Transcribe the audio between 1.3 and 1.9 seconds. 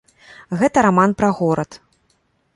горад.